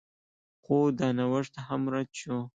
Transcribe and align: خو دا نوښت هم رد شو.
خو 0.63 0.77
دا 0.99 1.07
نوښت 1.17 1.53
هم 1.67 1.81
رد 1.93 2.09
شو. 2.19 2.37